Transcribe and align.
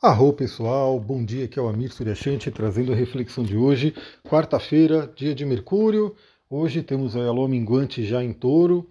Arro 0.00 0.32
pessoal, 0.32 1.00
bom 1.00 1.24
dia, 1.24 1.46
aqui 1.46 1.58
é 1.58 1.62
o 1.62 1.66
Amir 1.66 1.92
Suryashanti 1.92 2.52
trazendo 2.52 2.92
a 2.92 2.94
reflexão 2.94 3.42
de 3.42 3.56
hoje, 3.56 3.92
quarta-feira, 4.22 5.12
dia 5.16 5.34
de 5.34 5.44
Mercúrio, 5.44 6.14
hoje 6.48 6.84
temos 6.84 7.16
a 7.16 7.32
lua 7.32 7.48
minguante 7.48 8.06
já 8.06 8.22
em 8.22 8.32
touro, 8.32 8.88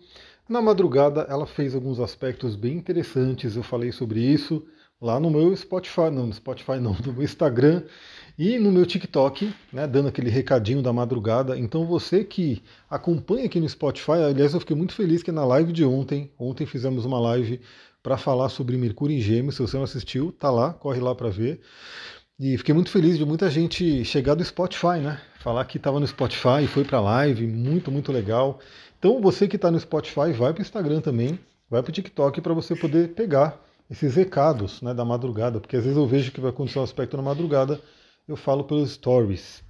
na 0.50 0.62
madrugada 0.62 1.22
ela 1.30 1.48
fez 1.48 1.74
alguns 1.74 2.02
aspectos 2.02 2.58
bem 2.58 2.74
interessantes, 2.74 3.56
eu 3.56 3.64
falei 3.64 3.94
sobre 3.94 4.20
isso 4.20 4.68
lá 5.00 5.18
no 5.18 5.30
meu 5.30 5.56
Spotify, 5.56 6.10
não, 6.12 6.28
no 6.28 6.34
Spotify 6.34 6.78
não, 6.78 6.92
no 7.06 7.14
meu 7.14 7.24
Instagram 7.24 7.84
e 8.38 8.60
no 8.60 8.70
meu 8.70 8.86
TikTok, 8.86 9.54
né, 9.72 9.88
dando 9.88 10.10
aquele 10.10 10.30
recadinho 10.30 10.82
da 10.82 10.92
madrugada, 10.92 11.58
então 11.58 11.86
você 11.86 12.26
que 12.26 12.62
acompanha 12.90 13.46
aqui 13.46 13.62
no 13.62 13.70
Spotify, 13.70 14.24
aliás 14.28 14.54
eu 14.54 14.60
fiquei 14.60 14.76
muito 14.76 14.94
feliz 14.94 15.24
que 15.24 15.32
na 15.32 15.46
live 15.46 15.72
de 15.72 15.86
ontem, 15.86 16.30
ontem 16.38 16.66
fizemos 16.66 17.06
uma 17.06 17.18
live 17.18 17.62
para 18.08 18.16
falar 18.16 18.48
sobre 18.48 18.78
Mercúrio 18.78 19.18
em 19.18 19.20
Gêmeos. 19.20 19.56
Se 19.56 19.62
você 19.62 19.76
não 19.76 19.84
assistiu, 19.84 20.32
tá 20.32 20.50
lá, 20.50 20.72
corre 20.72 21.02
lá 21.02 21.14
para 21.14 21.30
ver. 21.30 21.60
E 22.40 22.58
fiquei 22.58 22.74
muito 22.74 22.90
feliz 22.90 23.18
de 23.18 23.26
muita 23.26 23.50
gente 23.50 24.06
chegar 24.06 24.34
do 24.34 24.46
Spotify, 24.46 25.00
né? 25.02 25.20
Falar 25.42 25.66
que 25.66 25.76
estava 25.76 26.00
no 26.00 26.08
Spotify 26.08 26.64
e 26.64 26.68
foi 26.68 26.86
para 26.86 27.02
live, 27.02 27.46
muito, 27.46 27.92
muito 27.92 28.10
legal. 28.10 28.62
Então, 28.98 29.20
você 29.20 29.46
que 29.46 29.58
está 29.58 29.70
no 29.70 29.78
Spotify, 29.78 30.32
vai 30.32 30.54
para 30.54 30.60
o 30.60 30.62
Instagram 30.62 31.02
também, 31.02 31.38
vai 31.70 31.84
para 31.84 31.90
o 31.90 31.92
TikTok 31.92 32.40
para 32.40 32.54
você 32.54 32.78
poder 32.78 33.10
pegar 33.10 33.62
esses 33.92 34.16
recados 34.16 34.82
né, 34.82 34.94
da 34.94 35.04
madrugada, 35.04 35.60
porque 35.60 35.76
às 35.76 35.84
vezes 35.84 35.98
eu 35.98 36.08
vejo 36.08 36.32
que 36.32 36.40
vai 36.40 36.52
acontecer 36.52 36.80
um 36.80 36.84
aspecto 36.84 37.18
na 37.18 37.24
madrugada, 37.24 37.78
eu 38.26 38.38
falo 38.38 38.64
pelos 38.64 38.92
stories. 38.92 39.62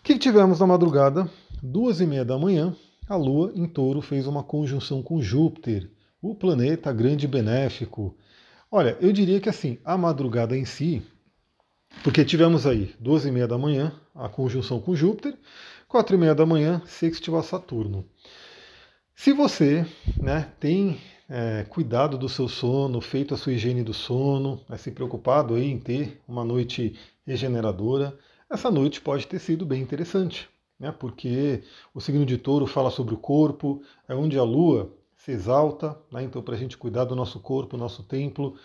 O 0.00 0.02
que 0.02 0.18
tivemos 0.18 0.60
na 0.60 0.66
madrugada? 0.66 1.30
Duas 1.62 1.98
e 1.98 2.06
meia 2.06 2.26
da 2.26 2.36
manhã, 2.36 2.76
a 3.08 3.16
Lua 3.16 3.52
em 3.54 3.66
touro 3.66 4.02
fez 4.02 4.26
uma 4.26 4.42
conjunção 4.42 5.02
com 5.02 5.22
Júpiter 5.22 5.88
o 6.30 6.34
planeta 6.34 6.90
grande 6.90 7.28
benéfico. 7.28 8.16
Olha, 8.70 8.96
eu 8.98 9.12
diria 9.12 9.40
que 9.40 9.48
assim, 9.48 9.78
a 9.84 9.96
madrugada 9.96 10.56
em 10.56 10.64
si, 10.64 11.02
porque 12.02 12.24
tivemos 12.24 12.66
aí 12.66 12.94
duas 12.98 13.26
e 13.26 13.30
meia 13.30 13.46
da 13.46 13.58
manhã 13.58 13.92
a 14.14 14.26
conjunção 14.28 14.80
com 14.80 14.96
Júpiter, 14.96 15.36
quatro 15.86 16.16
e 16.16 16.18
meia 16.18 16.34
da 16.34 16.46
manhã 16.46 16.80
sextil 16.86 17.36
a 17.36 17.42
Saturno. 17.42 18.08
Se 19.14 19.32
você 19.32 19.86
né, 20.16 20.50
tem 20.58 20.98
é, 21.28 21.66
cuidado 21.68 22.16
do 22.16 22.28
seu 22.28 22.48
sono, 22.48 23.02
feito 23.02 23.34
a 23.34 23.36
sua 23.36 23.52
higiene 23.52 23.82
do 23.82 23.92
sono, 23.92 24.60
é, 24.70 24.78
se 24.78 24.90
preocupado 24.90 25.54
aí 25.54 25.70
em 25.70 25.78
ter 25.78 26.22
uma 26.26 26.42
noite 26.42 26.98
regeneradora, 27.26 28.18
essa 28.50 28.70
noite 28.70 29.00
pode 29.00 29.26
ter 29.26 29.38
sido 29.38 29.66
bem 29.66 29.82
interessante, 29.82 30.48
né, 30.80 30.90
porque 30.90 31.62
o 31.92 32.00
signo 32.00 32.24
de 32.24 32.38
touro 32.38 32.66
fala 32.66 32.90
sobre 32.90 33.14
o 33.14 33.18
corpo, 33.18 33.82
é 34.08 34.14
onde 34.14 34.38
a 34.38 34.42
lua 34.42 34.90
se 35.24 35.32
exalta, 35.32 35.98
né? 36.12 36.22
então 36.22 36.42
para 36.42 36.54
a 36.54 36.58
gente 36.58 36.76
cuidar 36.76 37.04
do 37.04 37.16
nosso 37.16 37.40
corpo, 37.40 37.78
nosso 37.78 38.02
templo. 38.02 38.56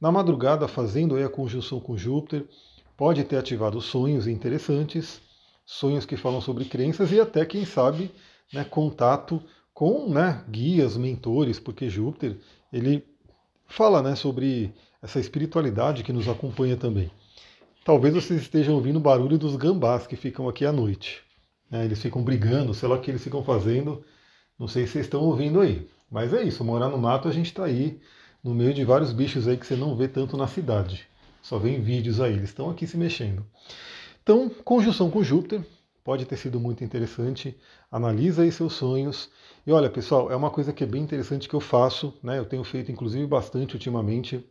Na 0.00 0.10
madrugada, 0.10 0.66
fazendo 0.66 1.16
aí 1.16 1.22
a 1.22 1.28
conjunção 1.28 1.80
com 1.80 1.98
Júpiter, 1.98 2.46
pode 2.96 3.22
ter 3.24 3.36
ativado 3.36 3.78
sonhos 3.82 4.26
interessantes, 4.26 5.20
sonhos 5.66 6.06
que 6.06 6.16
falam 6.16 6.40
sobre 6.40 6.64
crenças 6.64 7.12
e 7.12 7.20
até, 7.20 7.44
quem 7.44 7.66
sabe, 7.66 8.10
né, 8.52 8.64
contato 8.64 9.42
com 9.74 10.08
né, 10.08 10.42
guias, 10.48 10.96
mentores, 10.96 11.60
porque 11.60 11.90
Júpiter 11.90 12.38
ele 12.72 13.04
fala 13.66 14.00
né, 14.02 14.14
sobre 14.14 14.72
essa 15.02 15.20
espiritualidade 15.20 16.02
que 16.02 16.12
nos 16.12 16.26
acompanha 16.26 16.76
também. 16.76 17.10
Talvez 17.84 18.14
vocês 18.14 18.40
estejam 18.40 18.74
ouvindo 18.74 18.96
o 18.96 19.00
barulho 19.00 19.36
dos 19.36 19.56
gambás 19.56 20.06
que 20.06 20.16
ficam 20.16 20.48
aqui 20.48 20.64
à 20.64 20.72
noite. 20.72 21.22
Né, 21.70 21.84
eles 21.84 22.00
ficam 22.00 22.22
brigando, 22.22 22.72
sei 22.72 22.88
lá 22.88 22.96
o 22.96 23.00
que 23.00 23.10
eles 23.10 23.22
ficam 23.22 23.44
fazendo. 23.44 24.02
Não 24.58 24.66
sei 24.66 24.86
se 24.86 24.92
vocês 24.92 25.04
estão 25.04 25.22
ouvindo 25.22 25.60
aí. 25.60 25.86
Mas 26.10 26.32
é 26.32 26.42
isso, 26.42 26.64
morar 26.64 26.88
no 26.88 26.98
mato 26.98 27.28
a 27.28 27.32
gente 27.32 27.46
está 27.46 27.64
aí 27.64 28.00
no 28.42 28.54
meio 28.54 28.72
de 28.72 28.84
vários 28.84 29.12
bichos 29.12 29.46
aí 29.46 29.56
que 29.56 29.66
você 29.66 29.76
não 29.76 29.96
vê 29.96 30.08
tanto 30.08 30.36
na 30.36 30.46
cidade. 30.46 31.06
Só 31.42 31.58
vê 31.58 31.70
em 31.70 31.80
vídeos 31.80 32.20
aí, 32.20 32.32
eles 32.32 32.50
estão 32.50 32.70
aqui 32.70 32.86
se 32.86 32.96
mexendo. 32.96 33.44
Então, 34.22 34.48
conjunção 34.64 35.10
com 35.10 35.22
Júpiter 35.22 35.64
pode 36.04 36.24
ter 36.24 36.36
sido 36.36 36.58
muito 36.58 36.82
interessante. 36.82 37.56
Analisa 37.90 38.42
aí 38.42 38.52
seus 38.52 38.74
sonhos. 38.74 39.30
E 39.66 39.72
olha, 39.72 39.90
pessoal, 39.90 40.30
é 40.30 40.36
uma 40.36 40.50
coisa 40.50 40.72
que 40.72 40.82
é 40.82 40.86
bem 40.86 41.02
interessante 41.02 41.48
que 41.48 41.54
eu 41.54 41.60
faço, 41.60 42.14
né? 42.22 42.38
Eu 42.38 42.44
tenho 42.46 42.64
feito 42.64 42.90
inclusive 42.90 43.26
bastante 43.26 43.74
ultimamente. 43.74 44.42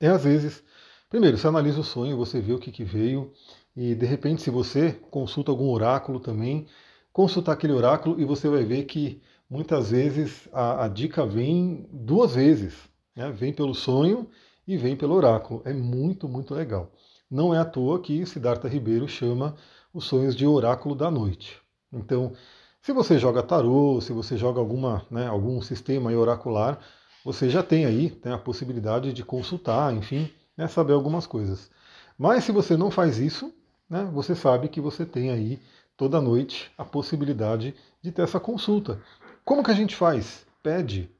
É 0.00 0.08
às 0.08 0.24
vezes, 0.24 0.62
primeiro, 1.08 1.36
você 1.36 1.46
analisa 1.46 1.80
o 1.80 1.84
sonho, 1.84 2.16
você 2.16 2.40
vê 2.40 2.52
o 2.52 2.58
que, 2.58 2.72
que 2.72 2.84
veio, 2.84 3.32
e 3.76 3.94
de 3.94 4.04
repente, 4.04 4.42
se 4.42 4.50
você 4.50 4.92
consulta 5.10 5.50
algum 5.50 5.70
oráculo 5.70 6.20
também, 6.20 6.66
consultar 7.12 7.52
aquele 7.52 7.72
oráculo 7.72 8.20
e 8.20 8.24
você 8.24 8.48
vai 8.48 8.64
ver 8.64 8.84
que 8.84 9.22
muitas 9.52 9.90
vezes 9.90 10.48
a, 10.50 10.86
a 10.86 10.88
dica 10.88 11.26
vem 11.26 11.86
duas 11.92 12.34
vezes. 12.34 12.74
Né? 13.14 13.30
Vem 13.30 13.52
pelo 13.52 13.74
sonho 13.74 14.26
e 14.66 14.78
vem 14.78 14.96
pelo 14.96 15.14
oráculo. 15.14 15.60
É 15.66 15.74
muito, 15.74 16.26
muito 16.26 16.54
legal. 16.54 16.90
Não 17.30 17.54
é 17.54 17.58
à 17.58 17.64
toa 17.64 18.00
que 18.00 18.24
Siddhartha 18.24 18.66
Ribeiro 18.66 19.06
chama 19.06 19.54
os 19.92 20.04
sonhos 20.04 20.34
de 20.34 20.46
oráculo 20.46 20.94
da 20.94 21.10
noite. 21.10 21.60
Então, 21.92 22.32
se 22.80 22.94
você 22.94 23.18
joga 23.18 23.42
tarô, 23.42 24.00
se 24.00 24.10
você 24.10 24.38
joga 24.38 24.58
alguma, 24.58 25.04
né, 25.10 25.26
algum 25.26 25.60
sistema 25.60 26.10
oracular, 26.10 26.80
você 27.22 27.50
já 27.50 27.62
tem 27.62 27.84
aí 27.84 28.18
né, 28.24 28.32
a 28.32 28.38
possibilidade 28.38 29.12
de 29.12 29.22
consultar, 29.22 29.94
enfim, 29.94 30.30
né, 30.56 30.66
saber 30.66 30.94
algumas 30.94 31.26
coisas. 31.26 31.70
Mas 32.16 32.44
se 32.44 32.52
você 32.52 32.74
não 32.74 32.90
faz 32.90 33.18
isso, 33.18 33.52
né, 33.88 34.08
você 34.14 34.34
sabe 34.34 34.68
que 34.68 34.80
você 34.80 35.04
tem 35.04 35.30
aí 35.30 35.60
toda 35.94 36.20
noite 36.20 36.72
a 36.78 36.84
possibilidade 36.84 37.74
de 38.02 38.10
ter 38.10 38.22
essa 38.22 38.40
consulta. 38.40 38.98
Como 39.44 39.62
que 39.62 39.70
a 39.70 39.74
gente 39.74 39.96
faz? 39.96 40.46
Pede. 40.62 41.10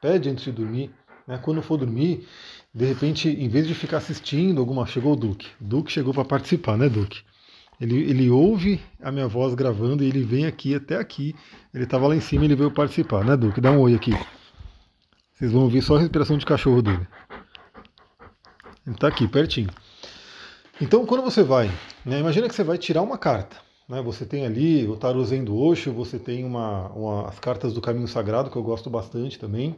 Pede 0.00 0.28
antes 0.28 0.44
de 0.44 0.52
dormir. 0.52 0.90
Né? 1.26 1.38
Quando 1.42 1.62
for 1.62 1.76
dormir, 1.76 2.26
de 2.74 2.84
repente, 2.84 3.28
em 3.28 3.48
vez 3.48 3.66
de 3.66 3.74
ficar 3.74 3.98
assistindo 3.98 4.60
alguma. 4.60 4.86
Chegou 4.86 5.12
o 5.12 5.16
Duque. 5.16 5.48
Duque 5.60 5.90
chegou 5.90 6.14
para 6.14 6.24
participar, 6.24 6.76
né, 6.76 6.88
Duque? 6.88 7.22
Ele, 7.80 7.98
ele 8.08 8.30
ouve 8.30 8.80
a 9.02 9.10
minha 9.10 9.26
voz 9.26 9.54
gravando 9.54 10.04
e 10.04 10.08
ele 10.08 10.22
vem 10.22 10.46
aqui 10.46 10.74
até 10.74 10.96
aqui. 10.96 11.34
Ele 11.74 11.84
estava 11.84 12.06
lá 12.06 12.14
em 12.14 12.20
cima 12.20 12.44
e 12.44 12.46
ele 12.46 12.54
veio 12.54 12.70
participar, 12.70 13.24
né, 13.24 13.36
Duque? 13.36 13.60
Dá 13.60 13.72
um 13.72 13.80
oi 13.80 13.94
aqui. 13.94 14.12
Vocês 15.34 15.50
vão 15.50 15.62
ouvir 15.62 15.82
só 15.82 15.96
a 15.96 16.00
respiração 16.00 16.38
de 16.38 16.46
cachorro 16.46 16.80
dele. 16.80 17.06
Ele 18.86 18.94
está 18.94 19.08
aqui, 19.08 19.26
pertinho. 19.26 19.70
Então, 20.80 21.04
quando 21.06 21.22
você 21.22 21.42
vai, 21.42 21.70
né, 22.04 22.20
imagina 22.20 22.48
que 22.48 22.54
você 22.54 22.64
vai 22.64 22.78
tirar 22.78 23.02
uma 23.02 23.18
carta. 23.18 23.56
Né? 23.92 24.00
Você 24.00 24.24
tem 24.24 24.46
ali 24.46 24.88
o 24.88 24.96
tarô 24.96 25.22
Zen 25.22 25.44
do 25.44 25.54
Osho, 25.54 25.92
você 25.92 26.18
tem 26.18 26.44
uma, 26.46 26.88
uma, 26.92 27.28
as 27.28 27.38
cartas 27.38 27.74
do 27.74 27.80
Caminho 27.82 28.08
Sagrado, 28.08 28.50
que 28.50 28.56
eu 28.56 28.62
gosto 28.62 28.88
bastante 28.88 29.38
também, 29.38 29.76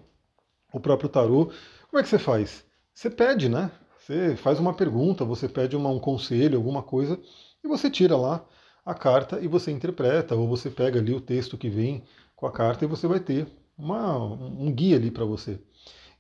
o 0.73 0.79
próprio 0.79 1.09
tarô. 1.09 1.51
Como 1.91 1.99
é 1.99 2.03
que 2.03 2.09
você 2.09 2.19
faz? 2.19 2.65
Você 2.95 3.11
pede, 3.11 3.49
né? 3.49 3.73
Você 3.99 4.37
faz 4.37 4.61
uma 4.61 4.73
pergunta, 4.73 5.25
você 5.25 5.49
pede 5.49 5.75
uma, 5.75 5.91
um 5.91 5.99
conselho, 5.99 6.57
alguma 6.57 6.81
coisa, 6.81 7.19
e 7.65 7.67
você 7.67 7.91
tira 7.91 8.17
lá 8.17 8.47
a 8.87 8.95
carta 8.95 9.41
e 9.41 9.49
você 9.49 9.73
interpreta, 9.73 10.37
ou 10.37 10.47
você 10.47 10.71
pega 10.71 11.01
ali 11.01 11.13
o 11.13 11.21
texto 11.21 11.59
que 11.59 11.69
vem 11.69 12.05
com 12.37 12.47
a 12.47 12.53
carta 12.53 12.85
e 12.85 12.89
você 12.89 13.09
vai 13.09 13.19
ter 13.19 13.49
uma, 13.77 14.17
um 14.17 14.73
guia 14.73 14.95
ali 14.97 15.11
para 15.11 15.25
você. 15.25 15.59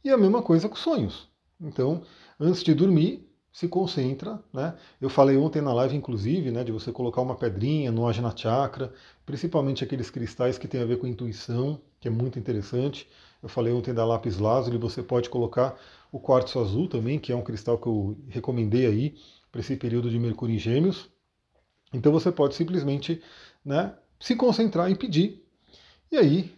E 0.02 0.10
a 0.10 0.18
mesma 0.18 0.42
coisa 0.42 0.68
com 0.68 0.74
sonhos. 0.74 1.28
Então, 1.60 2.02
antes 2.40 2.64
de 2.64 2.74
dormir, 2.74 3.24
se 3.54 3.68
concentra, 3.68 4.42
né? 4.52 4.74
Eu 5.00 5.08
falei 5.08 5.36
ontem 5.36 5.62
na 5.62 5.72
live, 5.72 5.94
inclusive, 5.94 6.50
né, 6.50 6.64
de 6.64 6.72
você 6.72 6.90
colocar 6.90 7.20
uma 7.20 7.36
pedrinha 7.36 7.92
no 7.92 8.04
Ajna 8.04 8.36
Chakra, 8.36 8.92
principalmente 9.24 9.84
aqueles 9.84 10.10
cristais 10.10 10.58
que 10.58 10.66
tem 10.66 10.82
a 10.82 10.84
ver 10.84 10.98
com 10.98 11.06
intuição, 11.06 11.80
que 12.00 12.08
é 12.08 12.10
muito 12.10 12.36
interessante. 12.36 13.08
Eu 13.40 13.48
falei 13.48 13.72
ontem 13.72 13.94
da 13.94 14.04
lápis 14.04 14.38
lazuli, 14.38 14.76
você 14.76 15.04
pode 15.04 15.30
colocar 15.30 15.78
o 16.10 16.18
quartzo 16.18 16.58
azul 16.58 16.88
também, 16.88 17.16
que 17.16 17.30
é 17.30 17.36
um 17.36 17.42
cristal 17.42 17.78
que 17.78 17.86
eu 17.86 18.18
recomendei 18.28 18.86
aí 18.86 19.14
para 19.52 19.60
esse 19.60 19.76
período 19.76 20.10
de 20.10 20.18
Mercúrio 20.18 20.56
em 20.56 20.58
Gêmeos. 20.58 21.08
Então 21.92 22.10
você 22.10 22.32
pode 22.32 22.56
simplesmente, 22.56 23.22
né, 23.64 23.94
se 24.18 24.34
concentrar 24.34 24.90
e 24.90 24.96
pedir. 24.96 25.46
E 26.10 26.16
aí, 26.16 26.52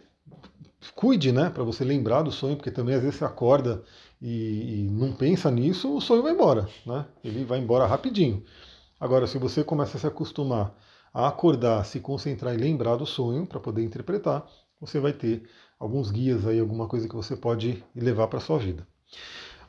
cuide, 0.95 1.31
né, 1.31 1.51
para 1.51 1.63
você 1.63 1.83
lembrar 1.83 2.23
do 2.23 2.31
sonho, 2.31 2.55
porque 2.55 2.71
também 2.71 2.95
às 2.95 3.03
vezes 3.03 3.19
você 3.19 3.25
acorda 3.25 3.83
e, 4.21 4.85
e, 4.85 4.89
não 4.89 5.13
pensa 5.13 5.51
nisso, 5.51 5.95
o 5.95 6.01
sonho 6.01 6.23
vai 6.23 6.33
embora, 6.33 6.67
né? 6.85 7.05
Ele 7.23 7.45
vai 7.45 7.59
embora 7.59 7.85
rapidinho. 7.85 8.43
Agora, 8.99 9.27
se 9.27 9.37
você 9.37 9.63
começa 9.63 9.97
a 9.97 9.99
se 9.99 10.07
acostumar 10.07 10.75
a 11.13 11.27
acordar, 11.27 11.83
se 11.83 11.99
concentrar 11.99 12.53
e 12.53 12.57
lembrar 12.57 12.95
do 12.95 13.05
sonho 13.05 13.45
para 13.45 13.59
poder 13.59 13.83
interpretar, 13.83 14.45
você 14.79 14.99
vai 14.99 15.13
ter 15.13 15.49
alguns 15.79 16.11
guias 16.11 16.45
aí, 16.45 16.59
alguma 16.59 16.87
coisa 16.87 17.07
que 17.07 17.15
você 17.15 17.35
pode 17.35 17.83
levar 17.95 18.27
para 18.27 18.39
sua 18.39 18.59
vida. 18.59 18.87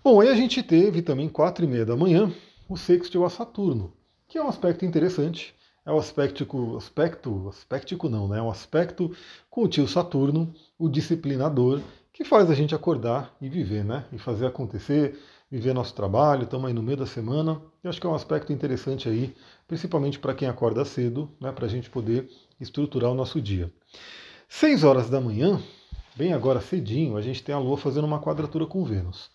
Bom, 0.04 0.20
aí 0.20 0.28
a 0.28 0.34
gente 0.34 0.62
teve 0.62 1.00
também 1.00 1.28
quatro 1.28 1.64
e 1.64 1.68
meia 1.68 1.86
da 1.86 1.96
manhã 1.96 2.30
o 2.68 2.76
sextil 2.76 3.24
a 3.24 3.30
Saturno, 3.30 3.94
que 4.26 4.36
é 4.36 4.42
um 4.42 4.48
aspecto 4.48 4.84
interessante. 4.84 5.54
É 5.86 5.90
o 5.90 5.98
aspecto, 5.98 6.76
aspecto, 6.76 7.48
aspecto 7.48 8.08
não, 8.10 8.28
né? 8.28 8.38
É 8.38 8.42
um 8.42 8.50
aspecto 8.50 9.10
com 9.48 9.62
o 9.62 9.68
tio 9.68 9.88
Saturno, 9.88 10.54
o 10.78 10.86
disciplinador, 10.86 11.80
que 12.18 12.24
faz 12.24 12.50
a 12.50 12.54
gente 12.54 12.74
acordar 12.74 13.32
e 13.40 13.48
viver, 13.48 13.84
né? 13.84 14.04
E 14.10 14.18
fazer 14.18 14.44
acontecer, 14.44 15.16
viver 15.48 15.72
nosso 15.72 15.94
trabalho. 15.94 16.42
Estamos 16.42 16.66
aí 16.66 16.72
no 16.72 16.82
meio 16.82 16.96
da 16.96 17.06
semana. 17.06 17.62
Eu 17.80 17.88
acho 17.88 18.00
que 18.00 18.06
é 18.08 18.10
um 18.10 18.14
aspecto 18.14 18.52
interessante 18.52 19.08
aí, 19.08 19.36
principalmente 19.68 20.18
para 20.18 20.34
quem 20.34 20.48
acorda 20.48 20.84
cedo, 20.84 21.30
né? 21.40 21.52
Para 21.52 21.66
a 21.66 21.68
gente 21.68 21.88
poder 21.88 22.28
estruturar 22.60 23.12
o 23.12 23.14
nosso 23.14 23.40
dia. 23.40 23.72
Seis 24.48 24.82
horas 24.82 25.08
da 25.08 25.20
manhã, 25.20 25.62
bem 26.16 26.32
agora 26.32 26.60
cedinho, 26.60 27.16
a 27.16 27.22
gente 27.22 27.40
tem 27.40 27.54
a 27.54 27.58
Lua 27.60 27.76
fazendo 27.76 28.04
uma 28.04 28.18
quadratura 28.18 28.66
com 28.66 28.82
Vênus. 28.82 29.30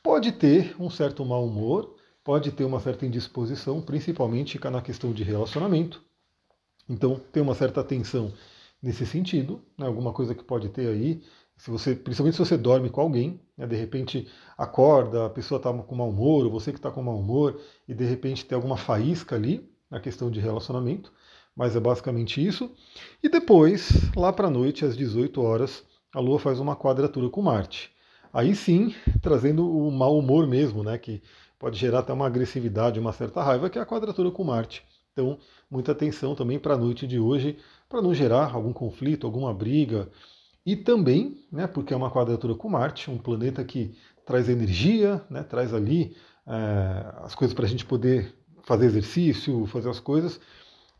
Pode 0.00 0.30
ter 0.30 0.76
um 0.78 0.88
certo 0.88 1.24
mau 1.24 1.44
humor, 1.44 1.96
pode 2.22 2.52
ter 2.52 2.62
uma 2.62 2.78
certa 2.78 3.04
indisposição, 3.04 3.82
principalmente 3.82 4.60
na 4.70 4.80
questão 4.80 5.12
de 5.12 5.24
relacionamento. 5.24 6.00
Então, 6.88 7.20
tem 7.32 7.42
uma 7.42 7.56
certa 7.56 7.82
tensão 7.82 8.32
nesse 8.80 9.06
sentido, 9.06 9.60
né, 9.76 9.86
alguma 9.86 10.12
coisa 10.12 10.34
que 10.34 10.42
pode 10.42 10.68
ter 10.68 10.88
aí, 10.88 11.22
se 11.56 11.70
você, 11.70 11.94
principalmente 11.94 12.34
se 12.34 12.44
você 12.44 12.56
dorme 12.56 12.90
com 12.90 13.00
alguém, 13.00 13.40
né, 13.56 13.66
de 13.66 13.76
repente 13.76 14.28
acorda, 14.58 15.26
a 15.26 15.30
pessoa 15.30 15.58
está 15.58 15.72
com 15.72 15.94
mau 15.94 16.08
humor, 16.08 16.44
ou 16.44 16.50
você 16.50 16.72
que 16.72 16.78
está 16.78 16.90
com 16.90 17.02
mau 17.02 17.18
humor, 17.18 17.60
e 17.86 17.94
de 17.94 18.04
repente 18.04 18.44
tem 18.44 18.56
alguma 18.56 18.76
faísca 18.76 19.36
ali 19.36 19.70
na 19.90 20.00
questão 20.00 20.30
de 20.30 20.40
relacionamento, 20.40 21.12
mas 21.54 21.76
é 21.76 21.80
basicamente 21.80 22.44
isso. 22.44 22.70
E 23.22 23.28
depois, 23.28 23.90
lá 24.16 24.32
para 24.32 24.48
a 24.48 24.50
noite, 24.50 24.84
às 24.84 24.96
18 24.96 25.40
horas, 25.40 25.84
a 26.14 26.20
Lua 26.20 26.38
faz 26.38 26.58
uma 26.58 26.74
quadratura 26.76 27.28
com 27.28 27.42
Marte. 27.42 27.92
Aí 28.32 28.54
sim, 28.54 28.94
trazendo 29.20 29.70
o 29.70 29.90
mau 29.90 30.18
humor 30.18 30.46
mesmo, 30.46 30.82
né, 30.82 30.98
que 30.98 31.22
pode 31.58 31.78
gerar 31.78 32.00
até 32.00 32.12
uma 32.12 32.26
agressividade, 32.26 32.98
uma 32.98 33.12
certa 33.12 33.42
raiva, 33.42 33.70
que 33.70 33.78
é 33.78 33.82
a 33.82 33.86
quadratura 33.86 34.30
com 34.30 34.42
Marte. 34.42 34.84
Então, 35.12 35.38
muita 35.70 35.92
atenção 35.92 36.34
também 36.34 36.58
para 36.58 36.74
a 36.74 36.78
noite 36.78 37.06
de 37.06 37.20
hoje, 37.20 37.58
para 37.88 38.00
não 38.00 38.14
gerar 38.14 38.54
algum 38.54 38.72
conflito, 38.72 39.26
alguma 39.26 39.52
briga. 39.52 40.10
E 40.64 40.76
também, 40.76 41.44
né, 41.50 41.66
porque 41.66 41.92
é 41.92 41.96
uma 41.96 42.10
quadratura 42.10 42.54
com 42.54 42.68
Marte, 42.68 43.10
um 43.10 43.18
planeta 43.18 43.64
que 43.64 43.94
traz 44.24 44.48
energia, 44.48 45.24
né, 45.28 45.42
traz 45.42 45.74
ali 45.74 46.16
é, 46.46 47.14
as 47.24 47.34
coisas 47.34 47.54
para 47.54 47.64
a 47.64 47.68
gente 47.68 47.84
poder 47.84 48.34
fazer 48.62 48.86
exercício, 48.86 49.66
fazer 49.66 49.90
as 49.90 49.98
coisas. 49.98 50.40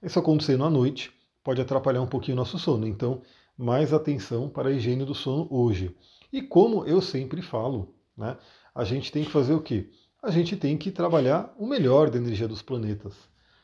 Isso 0.02 0.18
acontecendo 0.18 0.64
à 0.64 0.70
noite 0.70 1.12
pode 1.44 1.60
atrapalhar 1.60 2.02
um 2.02 2.06
pouquinho 2.06 2.36
o 2.36 2.40
nosso 2.40 2.58
sono. 2.58 2.86
Então, 2.86 3.22
mais 3.56 3.92
atenção 3.92 4.48
para 4.48 4.68
a 4.68 4.72
higiene 4.72 5.04
do 5.04 5.14
sono 5.14 5.46
hoje. 5.50 5.94
E 6.32 6.42
como 6.42 6.84
eu 6.84 7.00
sempre 7.00 7.42
falo, 7.42 7.94
né, 8.16 8.36
a 8.74 8.84
gente 8.84 9.12
tem 9.12 9.24
que 9.24 9.30
fazer 9.30 9.52
o 9.52 9.60
quê? 9.60 9.90
A 10.22 10.30
gente 10.30 10.56
tem 10.56 10.76
que 10.76 10.90
trabalhar 10.90 11.54
o 11.58 11.66
melhor 11.66 12.10
da 12.10 12.18
energia 12.18 12.48
dos 12.48 12.62
planetas. 12.62 13.14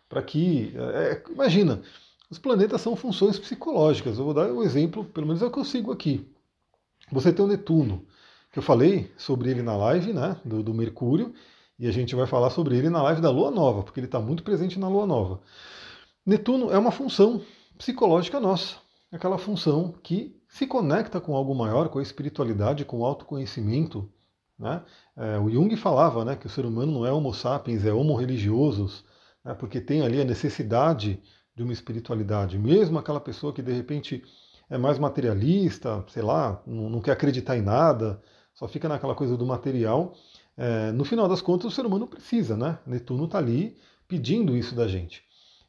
Para 0.09 0.23
que. 0.23 0.73
É, 0.77 1.23
imagina, 1.31 1.83
os 2.31 2.39
planetas 2.39 2.81
são 2.81 2.95
funções 2.95 3.39
psicológicas. 3.39 4.19
Eu 4.19 4.25
vou 4.25 4.35
dar 4.35 4.51
um 4.53 4.63
exemplo, 4.63 5.05
pelo 5.05 5.27
menos 5.27 5.43
é 5.43 5.47
o 5.47 5.51
que 5.51 5.59
eu 5.59 5.65
sigo 5.65 5.93
aqui. 5.93 6.27
Você 7.11 7.33
tem 7.33 7.45
o 7.45 7.49
Netuno, 7.49 8.05
que 8.53 8.59
eu 8.59 8.63
falei 8.63 9.11
sobre 9.17 9.51
ele 9.51 9.63
na 9.63 9.77
live 9.77 10.13
né, 10.13 10.37
do, 10.45 10.63
do 10.63 10.75
Mercúrio, 10.75 11.33
e 11.79 11.87
a 11.87 11.91
gente 11.91 12.15
vai 12.15 12.27
falar 12.27 12.51
sobre 12.51 12.77
ele 12.77 12.91
na 12.91 13.03
live 13.03 13.21
da 13.21 13.31
Lua 13.31 13.51
Nova, 13.51 13.83
porque 13.83 14.01
ele 14.01 14.07
está 14.07 14.21
muito 14.21 14.43
presente 14.43 14.79
na 14.79 14.89
Lua 14.89 15.07
Nova. 15.07 15.41
Netuno 16.27 16.71
é 16.71 16.79
uma 16.79 16.91
função 16.91 17.41
psicológica 17.79 18.41
nossa, 18.41 18.77
aquela 19.11 19.39
função 19.39 19.95
que 20.03 20.37
se 20.49 20.67
conecta 20.67 21.21
com 21.21 21.37
algo 21.37 21.55
maior, 21.55 21.89
com 21.89 21.99
a 21.99 22.03
espiritualidade, 22.03 22.85
com 22.85 22.99
o 22.99 23.07
autoconhecimento. 23.07 24.11
Né? 24.59 24.83
É, 25.17 25.39
o 25.39 25.49
Jung 25.49 25.75
falava 25.77 26.25
né, 26.25 26.37
que 26.37 26.47
o 26.47 26.51
ser 26.51 26.67
humano 26.67 26.93
não 26.93 27.07
é 27.07 27.13
homo 27.13 27.33
sapiens, 27.33 27.85
é 27.85 27.93
homo 27.93 28.17
religiosos, 28.17 29.05
né, 29.45 29.55
porque 29.55 29.81
tem 29.81 30.03
ali 30.03 30.21
a 30.21 30.25
necessidade 30.25 31.23
de 31.59 31.65
uma 31.65 31.73
espiritualidade. 31.73 32.57
Mesmo 32.57 33.01
aquela 33.01 33.19
pessoa 33.21 33.53
que 33.53 33.61
de 33.61 33.73
repente 33.73 34.23
é 34.71 34.79
mais 34.79 34.97
materialista, 34.97 36.05
sei 36.07 36.23
lá, 36.23 36.63
não, 36.65 37.01
quer 37.01 37.11
acreditar 37.11 37.59
em 37.59 37.63
nada, 37.63 38.23
só 38.55 38.69
fica 38.69 38.89
naquela 38.89 39.15
coisa 39.15 39.37
do 39.37 39.45
material, 39.45 40.15
é, 40.57 40.93
no 40.93 41.05
final 41.05 41.27
das 41.29 41.43
contas, 41.43 41.67
o 41.67 41.75
ser 41.75 41.85
humano 41.85 42.07
precisa, 42.07 42.57
né? 42.57 42.79
Netuno 42.87 43.25
está 43.25 43.39
ali 43.39 43.77
pedindo 44.07 44.57
isso 44.57 44.73
da 44.75 44.87
gente. 44.87 45.25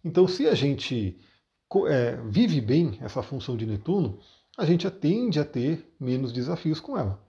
Então, 0.06 0.28
se 0.28 0.48
a 0.48 0.54
gente 0.54 1.20
é, 1.88 2.20
vive 2.28 2.62
bem 2.62 3.00
essa 3.02 3.24
função 3.24 3.58
de 3.58 3.66
Netuno, 3.66 4.20
a 4.58 4.66
gente 4.66 4.90
tende 4.92 5.40
a 5.40 5.46
ter 5.46 5.92
menos 6.00 6.32
desafios 6.32 6.80
com 6.80 6.96
ela. 6.98 7.20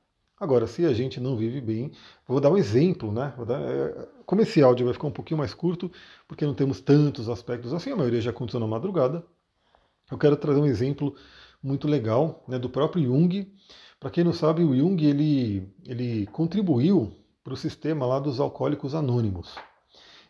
Agora, 0.41 0.67
se 0.67 0.87
a 0.87 0.93
gente 0.95 1.21
não 1.21 1.37
vive 1.37 1.61
bem, 1.61 1.93
vou 2.27 2.41
dar 2.41 2.51
um 2.51 2.57
exemplo, 2.57 3.13
né? 3.13 3.35
Dar, 3.47 3.61
é, 3.61 4.09
como 4.25 4.41
esse 4.41 4.63
áudio 4.63 4.87
vai 4.87 4.95
ficar 4.95 5.07
um 5.07 5.13
pouquinho 5.13 5.37
mais 5.37 5.53
curto, 5.53 5.93
porque 6.27 6.47
não 6.47 6.55
temos 6.55 6.81
tantos 6.81 7.29
aspectos 7.29 7.75
assim, 7.75 7.91
a 7.93 7.97
maioria 7.97 8.23
já 8.23 8.31
aconteceu 8.31 8.59
na 8.59 8.67
madrugada, 8.67 9.23
eu 10.11 10.17
quero 10.19 10.37
trazer 10.37 10.59
um 10.59 10.67
exemplo 10.67 11.15
muito 11.63 11.87
legal 11.87 12.43
né, 12.49 12.59
do 12.59 12.71
próprio 12.71 13.05
Jung. 13.05 13.53
Para 14.01 14.11
quem 14.11 14.25
não 14.25 14.33
sabe, 14.33 14.65
o 14.65 14.75
Jung 14.75 15.05
ele, 15.05 15.69
ele 15.87 16.27
contribuiu 16.29 17.13
para 17.45 17.53
o 17.53 17.57
sistema 17.57 18.07
lá 18.07 18.19
dos 18.19 18.41
alcoólicos 18.41 18.95
anônimos. 18.95 19.55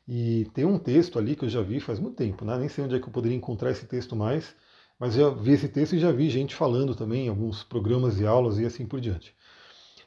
E 0.09 0.47
tem 0.55 0.65
um 0.65 0.79
texto 0.79 1.19
ali 1.19 1.37
que 1.37 1.45
eu 1.45 1.49
já 1.49 1.63
vi 1.63 1.79
faz 1.79 2.01
muito 2.01 2.17
tempo, 2.17 2.45
né? 2.45 2.59
nem 2.59 2.69
sei 2.69 2.85
onde 2.85 2.97
é 2.97 2.99
que 2.99 3.07
eu 3.07 3.13
poderia 3.13 3.37
encontrar 3.37 3.71
esse 3.71 3.87
texto 3.87 4.17
mais, 4.17 4.57
mas 4.99 5.15
já 5.15 5.31
vi 5.31 5.53
esse 5.53 5.69
texto 5.69 5.95
e 5.95 6.01
já 6.01 6.11
vi 6.11 6.29
gente 6.29 6.55
falando 6.55 6.97
também 6.97 7.29
alguns 7.29 7.63
programas 7.63 8.19
e 8.21 8.27
aulas 8.27 8.59
e 8.59 8.67
assim 8.67 8.85
por 8.87 9.01
diante. 9.01 9.35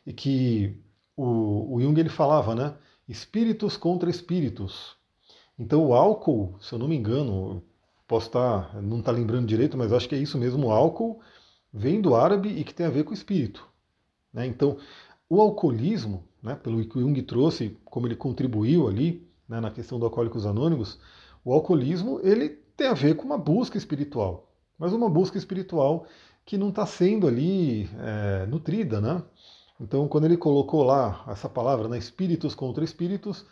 E 0.05 0.13
que 0.13 0.77
o, 1.15 1.75
o 1.75 1.81
Jung 1.81 1.99
ele 1.99 2.09
falava, 2.09 2.55
né? 2.55 2.75
Espíritos 3.07 3.77
contra 3.77 4.09
espíritos. 4.09 4.95
Então 5.57 5.85
o 5.85 5.93
álcool, 5.93 6.57
se 6.59 6.73
eu 6.73 6.79
não 6.79 6.87
me 6.87 6.95
engano, 6.95 7.63
posso 8.07 8.27
estar, 8.27 8.81
não 8.81 8.99
estar 8.99 9.11
tá 9.11 9.17
lembrando 9.17 9.47
direito, 9.47 9.77
mas 9.77 9.93
acho 9.93 10.09
que 10.09 10.15
é 10.15 10.17
isso 10.17 10.37
mesmo, 10.37 10.67
o 10.67 10.71
álcool 10.71 11.19
vem 11.71 12.01
do 12.01 12.15
árabe 12.15 12.49
e 12.49 12.63
que 12.63 12.73
tem 12.73 12.85
a 12.85 12.89
ver 12.89 13.03
com 13.03 13.11
o 13.11 13.13
espírito. 13.13 13.67
Né? 14.31 14.45
Então 14.47 14.77
o 15.29 15.41
alcoolismo 15.41 16.23
né, 16.43 16.55
pelo 16.55 16.83
que 16.85 16.99
Jung 16.99 17.21
trouxe, 17.23 17.77
como 17.85 18.05
ele 18.05 18.15
contribuiu 18.15 18.87
ali 18.87 19.25
né, 19.47 19.61
na 19.61 19.71
questão 19.71 19.97
do 19.97 20.05
Alcoólicos 20.05 20.45
Anônimos, 20.45 20.99
o 21.43 21.53
alcoolismo 21.53 22.19
ele 22.21 22.49
tem 22.75 22.87
a 22.87 22.93
ver 22.93 23.15
com 23.15 23.23
uma 23.23 23.37
busca 23.37 23.77
espiritual, 23.77 24.51
mas 24.77 24.91
uma 24.91 25.09
busca 25.09 25.37
espiritual 25.37 26.05
que 26.45 26.57
não 26.57 26.69
está 26.69 26.85
sendo 26.85 27.27
ali 27.27 27.89
é, 27.97 28.45
nutrida, 28.45 28.99
né? 28.99 29.23
Então, 29.79 30.07
quando 30.07 30.25
ele 30.25 30.37
colocou 30.37 30.83
lá 30.83 31.23
essa 31.27 31.49
palavra, 31.49 31.87
né, 31.87 31.97
espíritos 31.97 32.53
contra 32.55 32.83
espíritos, 32.83 33.45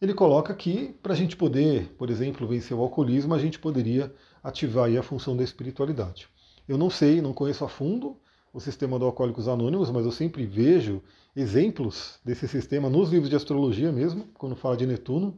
ele 0.00 0.14
coloca 0.14 0.54
que 0.54 0.94
para 1.02 1.12
a 1.12 1.16
gente 1.16 1.36
poder, 1.36 1.94
por 1.98 2.10
exemplo, 2.10 2.46
vencer 2.46 2.76
o 2.76 2.80
alcoolismo, 2.80 3.34
a 3.34 3.38
gente 3.38 3.58
poderia 3.58 4.14
ativar 4.42 4.94
a 4.94 5.02
função 5.02 5.36
da 5.36 5.42
espiritualidade. 5.42 6.28
Eu 6.68 6.78
não 6.78 6.90
sei, 6.90 7.20
não 7.20 7.32
conheço 7.32 7.64
a 7.64 7.68
fundo 7.68 8.18
o 8.52 8.60
sistema 8.60 8.98
do 8.98 9.04
Alcoólicos 9.04 9.48
Anônimos, 9.48 9.90
mas 9.90 10.04
eu 10.04 10.12
sempre 10.12 10.46
vejo 10.46 11.02
exemplos 11.34 12.20
desse 12.24 12.46
sistema 12.46 12.88
nos 12.88 13.10
livros 13.10 13.28
de 13.28 13.34
astrologia 13.34 13.90
mesmo, 13.90 14.28
quando 14.38 14.54
fala 14.54 14.76
de 14.76 14.86
Netuno, 14.86 15.36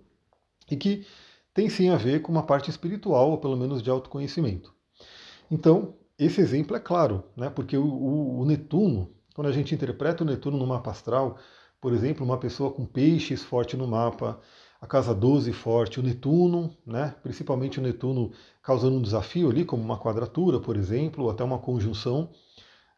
e 0.71 0.77
que 0.77 1.07
tem 1.55 1.71
sim 1.71 1.89
a 1.89 1.97
ver 1.97 2.21
com 2.21 2.31
uma 2.31 2.43
parte 2.43 2.69
espiritual, 2.69 3.31
ou 3.31 3.39
pelo 3.39 3.57
menos 3.57 3.83
de 3.83 3.89
autoconhecimento. 3.89 4.75
Então, 5.51 5.95
esse 6.19 6.41
exemplo 6.43 6.77
é 6.77 6.81
claro, 6.81 7.25
né? 7.35 7.49
porque 7.49 7.77
o, 7.79 7.87
o, 7.87 8.41
o 8.41 8.45
Netuno, 8.45 9.09
quando 9.37 9.49
a 9.49 9.53
gente 9.53 9.75
interpreta 9.75 10.25
o 10.25 10.27
Netuno 10.27 10.57
no 10.57 10.67
mapa 10.67 10.91
astral, 10.91 11.37
por 11.79 11.93
exemplo, 11.93 12.25
uma 12.25 12.39
pessoa 12.39 12.73
com 12.73 12.87
peixes 12.87 13.43
forte 13.43 13.77
no 13.77 13.87
mapa, 13.87 14.41
a 14.81 14.87
casa 14.87 15.15
12 15.15 15.53
forte, 15.53 16.01
o 16.01 16.03
Netuno, 16.03 16.75
né? 16.87 17.15
principalmente 17.23 17.79
o 17.79 17.83
Netuno 17.83 18.33
causando 18.63 18.97
um 18.97 19.03
desafio 19.03 19.51
ali, 19.51 19.63
como 19.63 19.83
uma 19.83 19.99
quadratura, 19.99 20.59
por 20.59 20.75
exemplo, 20.75 21.25
ou 21.25 21.31
até 21.31 21.45
uma 21.45 21.59
conjunção, 21.59 22.31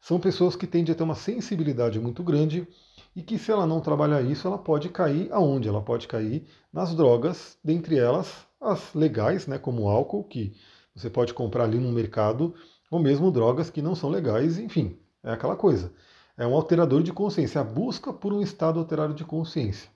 são 0.00 0.20
pessoas 0.20 0.54
que 0.54 0.64
tendem 0.64 0.92
a 0.92 0.94
ter 0.94 1.02
uma 1.02 1.16
sensibilidade 1.16 1.98
muito 1.98 2.22
grande 2.22 2.68
e 3.16 3.20
que 3.20 3.36
se 3.36 3.50
ela 3.50 3.66
não 3.66 3.80
trabalhar 3.80 4.22
isso, 4.22 4.46
ela 4.46 4.58
pode 4.58 4.90
cair 4.90 5.28
aonde? 5.32 5.68
Ela 5.68 5.82
pode 5.82 6.06
cair 6.06 6.46
nas 6.72 6.94
drogas, 6.94 7.58
dentre 7.64 7.98
elas 7.98 8.46
as 8.60 8.94
legais, 8.94 9.48
né, 9.48 9.58
como 9.58 9.82
o 9.82 9.88
álcool, 9.88 10.22
que 10.22 10.54
você 10.94 11.10
pode 11.10 11.34
comprar 11.34 11.64
ali 11.64 11.78
no 11.78 11.90
mercado, 11.90 12.54
ou 12.88 13.00
mesmo 13.00 13.28
drogas 13.32 13.70
que 13.70 13.82
não 13.82 13.96
são 13.96 14.08
legais, 14.08 14.56
enfim, 14.56 15.00
é 15.24 15.32
aquela 15.32 15.56
coisa. 15.56 15.92
É 16.38 16.46
um 16.46 16.54
alterador 16.54 17.02
de 17.02 17.12
consciência, 17.12 17.60
a 17.60 17.64
busca 17.64 18.12
por 18.12 18.32
um 18.32 18.40
estado 18.40 18.78
alterado 18.78 19.12
de 19.12 19.24
consciência. 19.24 19.90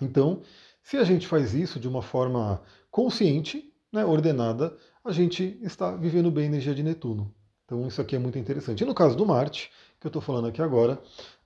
Então, 0.00 0.40
se 0.82 0.96
a 0.96 1.04
gente 1.04 1.26
faz 1.26 1.54
isso 1.54 1.78
de 1.78 1.86
uma 1.86 2.02
forma 2.02 2.62
consciente, 2.90 3.72
né, 3.92 4.04
ordenada, 4.04 4.76
a 5.04 5.12
gente 5.12 5.58
está 5.62 5.94
vivendo 5.94 6.30
bem 6.30 6.44
a 6.44 6.46
energia 6.48 6.74
de 6.74 6.82
Netuno. 6.82 7.32
Então 7.64 7.86
isso 7.86 8.00
aqui 8.00 8.16
é 8.16 8.18
muito 8.18 8.38
interessante. 8.38 8.82
E 8.82 8.86
no 8.86 8.94
caso 8.94 9.16
do 9.16 9.24
Marte, 9.24 9.70
que 10.00 10.06
eu 10.06 10.08
estou 10.08 10.20
falando 10.20 10.48
aqui 10.48 10.60
agora, 10.60 10.98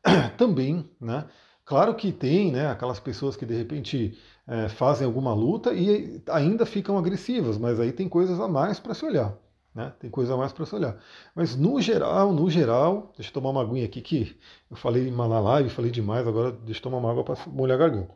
também, 0.38 0.88
né? 1.00 1.26
Claro 1.64 1.94
que 1.94 2.12
tem 2.12 2.52
né, 2.52 2.66
aquelas 2.70 3.00
pessoas 3.00 3.36
que 3.36 3.46
de 3.46 3.54
repente 3.54 4.18
é, 4.46 4.68
fazem 4.68 5.06
alguma 5.06 5.34
luta 5.34 5.72
e 5.72 6.22
ainda 6.28 6.66
ficam 6.66 6.98
agressivas, 6.98 7.56
mas 7.56 7.80
aí 7.80 7.90
tem 7.90 8.08
coisas 8.08 8.38
a 8.38 8.46
mais 8.46 8.78
para 8.78 8.94
se 8.94 9.04
olhar. 9.04 9.34
Né? 9.74 9.92
Tem 9.98 10.08
coisa 10.08 10.36
mais 10.36 10.52
para 10.52 10.64
se 10.64 10.74
olhar. 10.74 10.96
Mas 11.34 11.56
no 11.56 11.80
geral, 11.80 12.32
no 12.32 12.48
geral, 12.48 13.12
deixa 13.16 13.30
eu 13.30 13.34
tomar 13.34 13.50
uma 13.50 13.62
aguinha 13.62 13.84
aqui 13.84 14.00
que 14.00 14.38
eu 14.70 14.76
falei 14.76 15.10
na 15.10 15.40
live, 15.40 15.68
falei 15.68 15.90
demais, 15.90 16.26
agora 16.26 16.52
deixa 16.52 16.78
eu 16.78 16.82
tomar 16.84 16.98
uma 16.98 17.10
água 17.10 17.24
para 17.24 17.36
molhar 17.48 17.76
a 17.76 17.78
garganta. 17.78 18.14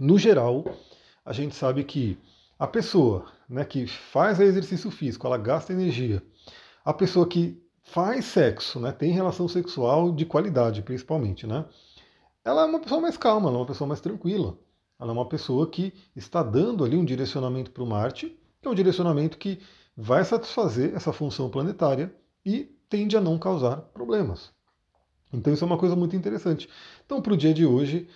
No 0.00 0.18
geral, 0.18 0.64
a 1.24 1.32
gente 1.32 1.54
sabe 1.54 1.84
que 1.84 2.18
a 2.58 2.66
pessoa 2.66 3.26
né, 3.48 3.64
que 3.64 3.86
faz 3.86 4.40
exercício 4.40 4.90
físico, 4.90 5.26
ela 5.26 5.36
gasta 5.36 5.72
energia. 5.72 6.22
A 6.84 6.92
pessoa 6.92 7.28
que 7.28 7.62
faz 7.82 8.24
sexo, 8.24 8.80
né, 8.80 8.90
tem 8.90 9.12
relação 9.12 9.46
sexual 9.46 10.12
de 10.12 10.24
qualidade, 10.24 10.82
principalmente, 10.82 11.46
né, 11.46 11.66
ela 12.44 12.62
é 12.62 12.64
uma 12.64 12.80
pessoa 12.80 13.00
mais 13.00 13.16
calma, 13.16 13.48
ela 13.48 13.58
é 13.58 13.60
uma 13.60 13.66
pessoa 13.66 13.88
mais 13.88 14.00
tranquila. 14.00 14.58
Ela 14.98 15.10
é 15.10 15.12
uma 15.12 15.28
pessoa 15.28 15.68
que 15.68 15.92
está 16.14 16.42
dando 16.42 16.84
ali 16.84 16.96
um 16.96 17.04
direcionamento 17.04 17.70
para 17.70 17.82
o 17.82 17.86
Marte, 17.86 18.38
é 18.68 18.70
um 18.70 18.74
direcionamento 18.74 19.38
que 19.38 19.60
vai 19.96 20.24
satisfazer 20.24 20.94
essa 20.94 21.12
função 21.12 21.48
planetária 21.48 22.14
e 22.44 22.70
tende 22.88 23.16
a 23.16 23.20
não 23.20 23.38
causar 23.38 23.76
problemas. 23.76 24.52
Então 25.32 25.52
isso 25.52 25.64
é 25.64 25.66
uma 25.66 25.78
coisa 25.78 25.96
muito 25.96 26.16
interessante. 26.16 26.68
Então 27.04 27.20
para 27.20 27.32
o 27.32 27.36
dia 27.36 27.54
de 27.54 27.66
hoje, 27.66 28.08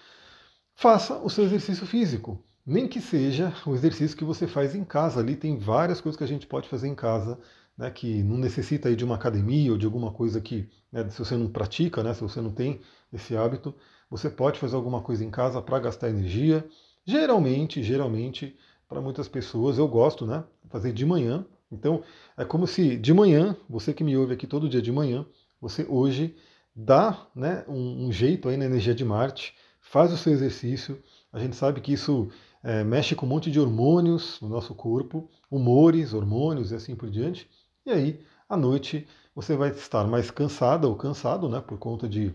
faça 0.75 1.19
o 1.19 1.29
seu 1.29 1.45
exercício 1.45 1.87
físico. 1.87 2.43
Nem 2.65 2.87
que 2.87 3.01
seja 3.01 3.53
o 3.67 3.75
exercício 3.75 4.17
que 4.17 4.25
você 4.25 4.47
faz 4.47 4.75
em 4.75 4.85
casa. 4.85 5.21
Ali 5.21 5.37
tem 5.37 5.59
várias 5.59 6.01
coisas 6.01 6.19
que 6.19 6.25
a 6.25 6.29
gente 6.29 6.47
pode 6.47 6.69
fazer 6.69 6.87
em 6.87 6.95
casa, 6.95 7.39
né, 7.77 7.91
que 7.91 8.23
não 8.23 8.37
necessita 8.37 8.89
aí 8.89 8.97
de 8.97 9.05
uma 9.05 9.15
academia 9.15 9.73
ou 9.73 9.79
de 9.79 9.87
alguma 9.87 10.13
coisa 10.13 10.41
que, 10.41 10.69
né, 10.93 11.09
se 11.09 11.19
você 11.19 11.37
não 11.37 11.49
pratica, 11.49 12.03
né, 12.03 12.13
se 12.13 12.21
você 12.21 12.41
não 12.41 12.51
tem 12.53 12.81
esse 13.13 13.37
hábito, 13.37 13.75
você 14.11 14.29
pode 14.29 14.59
fazer 14.59 14.77
alguma 14.77 15.01
coisa 15.01 15.25
em 15.25 15.31
casa 15.31 15.63
para 15.63 15.79
gastar 15.79 16.11
energia. 16.11 16.69
Geralmente, 17.07 17.83
geralmente, 17.83 18.57
para 18.89 19.01
muitas 19.01 19.29
pessoas, 19.29 19.79
eu 19.79 19.87
gosto, 19.87 20.27
né, 20.27 20.43
fazer 20.71 20.93
de 20.93 21.05
manhã. 21.05 21.45
Então, 21.71 22.03
é 22.37 22.45
como 22.45 22.67
se 22.67 22.97
de 22.97 23.13
manhã, 23.13 23.55
você 23.69 23.93
que 23.93 24.03
me 24.03 24.17
ouve 24.17 24.33
aqui 24.33 24.47
todo 24.47 24.69
dia 24.69 24.81
de 24.81 24.91
manhã, 24.91 25.27
você 25.61 25.85
hoje 25.89 26.35
dá 26.75 27.27
né, 27.35 27.65
um, 27.69 28.07
um 28.07 28.13
jeito 28.13 28.49
aí 28.49 28.57
na 28.57 28.65
energia 28.65 28.95
de 28.95 29.05
Marte, 29.05 29.55
faz 29.81 30.13
o 30.13 30.17
seu 30.17 30.33
exercício. 30.33 31.03
A 31.33 31.39
gente 31.39 31.55
sabe 31.55 31.81
que 31.81 31.93
isso 31.93 32.31
é, 32.63 32.83
mexe 32.83 33.15
com 33.15 33.27
um 33.27 33.29
monte 33.29 33.51
de 33.51 33.61
hormônios 33.61 34.41
no 34.41 34.49
nosso 34.49 34.75
corpo, 34.75 35.29
humores, 35.51 36.15
hormônios 36.15 36.71
e 36.71 36.75
assim 36.75 36.97
por 36.97 37.11
diante. 37.11 37.49
E 37.85 37.91
aí, 37.91 38.21
à 38.49 38.57
noite, 38.57 39.07
você 39.35 39.55
vai 39.55 39.71
estar 39.71 40.07
mais 40.07 40.31
cansada 40.31 40.89
ou 40.89 40.97
cansado, 40.97 41.49
né, 41.49 41.61
por 41.61 41.79
conta 41.79 42.09
de 42.09 42.35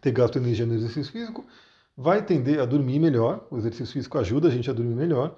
ter 0.00 0.12
gasto 0.12 0.36
energia 0.36 0.66
no 0.66 0.74
exercício 0.74 1.12
físico, 1.12 1.44
vai 1.96 2.24
tender 2.24 2.60
a 2.60 2.66
dormir 2.66 2.98
melhor, 2.98 3.46
o 3.50 3.56
exercício 3.56 3.92
físico 3.92 4.18
ajuda 4.18 4.48
a 4.48 4.50
gente 4.50 4.68
a 4.68 4.72
dormir 4.72 4.94
melhor, 4.94 5.36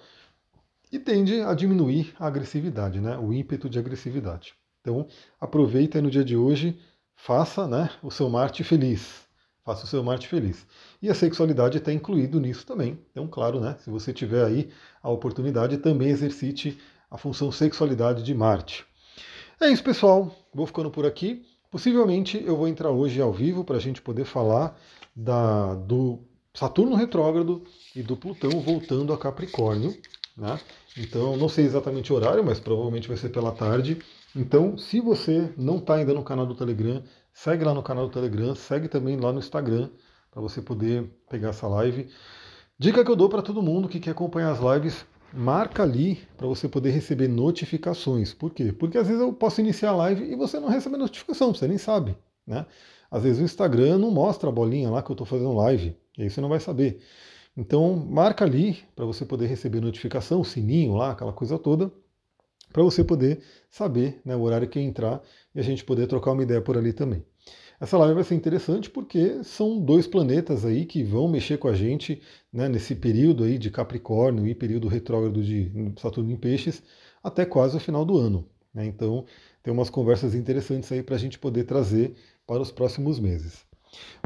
e 0.90 0.98
tende 0.98 1.40
a 1.40 1.54
diminuir 1.54 2.14
a 2.18 2.26
agressividade, 2.26 3.00
né, 3.00 3.16
o 3.18 3.32
ímpeto 3.32 3.68
de 3.68 3.78
agressividade. 3.78 4.54
Então, 4.80 5.06
aproveita 5.40 6.00
no 6.00 6.10
dia 6.10 6.24
de 6.24 6.36
hoje, 6.36 6.78
faça 7.14 7.66
né, 7.66 7.90
o 8.02 8.10
seu 8.10 8.28
Marte 8.28 8.64
feliz. 8.64 9.26
Faça 9.64 9.84
o 9.84 9.86
seu 9.86 10.02
Marte 10.02 10.26
feliz. 10.26 10.66
E 11.02 11.10
a 11.10 11.14
sexualidade 11.14 11.76
está 11.76 11.92
incluído 11.92 12.40
nisso 12.40 12.64
também. 12.64 12.98
Então, 13.10 13.28
claro, 13.28 13.60
né, 13.60 13.76
se 13.80 13.90
você 13.90 14.14
tiver 14.14 14.44
aí 14.44 14.70
a 15.02 15.10
oportunidade, 15.10 15.76
também 15.76 16.08
exercite 16.08 16.78
a 17.10 17.18
função 17.18 17.52
sexualidade 17.52 18.22
de 18.22 18.34
Marte. 18.34 18.86
É 19.60 19.68
isso, 19.68 19.84
pessoal. 19.84 20.34
Vou 20.54 20.66
ficando 20.66 20.90
por 20.90 21.04
aqui. 21.04 21.44
Possivelmente 21.70 22.42
eu 22.46 22.56
vou 22.56 22.66
entrar 22.66 22.90
hoje 22.90 23.20
ao 23.20 23.32
vivo 23.32 23.62
para 23.62 23.76
a 23.76 23.80
gente 23.80 24.00
poder 24.00 24.24
falar 24.24 24.78
da, 25.14 25.74
do 25.74 26.27
Saturno 26.58 26.96
retrógrado 26.96 27.62
e 27.94 28.02
do 28.02 28.16
Plutão 28.16 28.50
voltando 28.60 29.12
a 29.12 29.18
Capricórnio. 29.18 29.96
Né? 30.36 30.58
Então, 30.96 31.36
não 31.36 31.48
sei 31.48 31.64
exatamente 31.64 32.12
o 32.12 32.16
horário, 32.16 32.44
mas 32.44 32.58
provavelmente 32.58 33.08
vai 33.08 33.16
ser 33.16 33.28
pela 33.28 33.52
tarde. 33.52 33.98
Então, 34.34 34.76
se 34.76 35.00
você 35.00 35.52
não 35.56 35.78
está 35.78 35.94
ainda 35.94 36.12
no 36.12 36.22
canal 36.22 36.46
do 36.46 36.54
Telegram, 36.54 37.02
Segue 37.40 37.64
lá 37.64 37.72
no 37.72 37.84
canal 37.84 38.08
do 38.08 38.12
Telegram, 38.12 38.52
segue 38.56 38.88
também 38.88 39.16
lá 39.16 39.32
no 39.32 39.38
Instagram, 39.38 39.90
para 40.28 40.42
você 40.42 40.60
poder 40.60 41.08
pegar 41.30 41.50
essa 41.50 41.68
live. 41.68 42.08
Dica 42.76 43.04
que 43.04 43.10
eu 43.12 43.14
dou 43.14 43.28
para 43.28 43.42
todo 43.42 43.62
mundo 43.62 43.88
que 43.88 44.00
quer 44.00 44.10
acompanhar 44.10 44.50
as 44.50 44.58
lives, 44.58 45.06
marca 45.32 45.84
ali 45.84 46.16
para 46.36 46.48
você 46.48 46.68
poder 46.68 46.90
receber 46.90 47.28
notificações. 47.28 48.34
Por 48.34 48.52
quê? 48.52 48.72
Porque 48.72 48.98
às 48.98 49.06
vezes 49.06 49.22
eu 49.22 49.32
posso 49.32 49.60
iniciar 49.60 49.90
a 49.90 49.96
live 49.96 50.24
e 50.24 50.34
você 50.34 50.58
não 50.58 50.68
recebe 50.68 50.96
notificação, 50.96 51.54
você 51.54 51.68
nem 51.68 51.78
sabe. 51.78 52.16
Né? 52.44 52.66
Às 53.08 53.22
vezes 53.22 53.40
o 53.40 53.44
Instagram 53.44 53.98
não 53.98 54.10
mostra 54.10 54.48
a 54.48 54.52
bolinha 54.52 54.90
lá 54.90 55.00
que 55.00 55.12
eu 55.12 55.14
estou 55.14 55.26
fazendo 55.26 55.52
live, 55.52 55.96
e 56.18 56.22
aí 56.24 56.30
você 56.30 56.40
não 56.40 56.48
vai 56.48 56.60
saber. 56.60 57.00
Então 57.56 57.96
marca 57.96 58.44
ali 58.44 58.78
para 58.94 59.06
você 59.06 59.24
poder 59.24 59.46
receber 59.46 59.80
notificação, 59.80 60.44
sininho 60.44 60.94
lá, 60.94 61.12
aquela 61.12 61.32
coisa 61.32 61.58
toda, 61.58 61.90
para 62.72 62.82
você 62.82 63.02
poder 63.02 63.40
saber 63.70 64.20
né, 64.24 64.36
o 64.36 64.42
horário 64.42 64.68
que 64.68 64.78
entrar 64.78 65.22
e 65.54 65.60
a 65.60 65.62
gente 65.62 65.84
poder 65.84 66.06
trocar 66.06 66.32
uma 66.32 66.42
ideia 66.42 66.60
por 66.60 66.76
ali 66.76 66.92
também. 66.92 67.24
Essa 67.80 67.96
live 67.96 68.14
vai 68.14 68.24
ser 68.24 68.34
interessante 68.34 68.90
porque 68.90 69.42
são 69.44 69.80
dois 69.80 70.06
planetas 70.06 70.64
aí 70.64 70.84
que 70.84 71.04
vão 71.04 71.28
mexer 71.28 71.58
com 71.58 71.68
a 71.68 71.74
gente 71.74 72.20
né, 72.52 72.68
nesse 72.68 72.94
período 72.94 73.44
aí 73.44 73.56
de 73.56 73.70
Capricórnio 73.70 74.46
e 74.48 74.54
período 74.54 74.88
retrógrado 74.88 75.42
de 75.42 75.70
Saturno 75.96 76.32
em 76.32 76.36
Peixes 76.36 76.82
até 77.22 77.46
quase 77.46 77.76
o 77.76 77.80
final 77.80 78.04
do 78.04 78.18
ano. 78.18 78.48
Né? 78.74 78.86
Então 78.86 79.24
tem 79.62 79.72
umas 79.72 79.90
conversas 79.90 80.34
interessantes 80.34 80.90
aí 80.90 81.02
para 81.02 81.14
a 81.14 81.18
gente 81.18 81.38
poder 81.38 81.64
trazer 81.64 82.14
para 82.46 82.60
os 82.60 82.72
próximos 82.72 83.20
meses. 83.20 83.67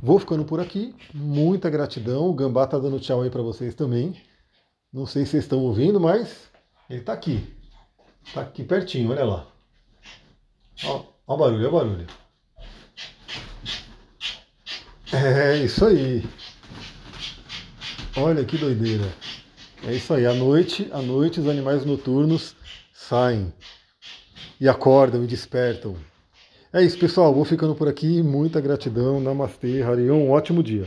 Vou 0.03 0.19
ficando 0.19 0.45
por 0.45 0.61
aqui, 0.61 0.95
muita 1.15 1.71
gratidão. 1.71 2.29
O 2.29 2.35
Gambá 2.35 2.67
tá 2.67 2.79
dando 2.79 3.01
tchau 3.01 3.23
aí 3.23 3.31
para 3.31 3.43
vocês 3.43 3.75
também. 3.75 4.21
Não 4.93 5.07
sei 5.07 5.25
se 5.25 5.33
vocês 5.33 5.45
estão 5.45 5.61
ouvindo, 5.61 6.01
mas 6.01 6.51
ele 6.91 7.01
está 7.01 7.13
aqui. 7.13 7.55
Tá 8.35 8.43
aqui 8.43 8.65
pertinho, 8.65 9.11
olha 9.11 9.25
lá. 9.25 9.47
Ó 10.85 11.05
o 11.27 11.37
barulho, 11.37 11.67
ó 11.67 11.69
o 11.69 11.73
barulho. 11.73 12.07
É 15.13 15.59
isso 15.59 15.85
aí. 15.85 16.25
Olha 18.17 18.45
que 18.45 18.59
doideira. 18.59 19.13
É 19.85 19.93
isso 19.93 20.13
aí. 20.15 20.27
À 20.27 20.35
noite, 20.35 20.89
à 20.93 21.03
noite 21.03 21.41
os 21.41 21.49
animais 21.49 21.85
noturnos 21.85 22.57
saem 22.93 23.53
e 24.61 24.69
acordam 24.69 25.25
e 25.25 25.27
despertam. 25.27 25.97
É 26.73 26.83
isso, 26.83 26.99
pessoal. 26.99 27.35
Vou 27.35 27.45
ficando 27.45 27.75
por 27.75 27.87
aqui. 27.87 28.23
Muita 28.23 28.61
gratidão. 28.61 29.21
Namastê, 29.21 29.83
Harion. 29.83 30.17
Um 30.17 30.31
ótimo 30.31 30.63
dia. 30.63 30.87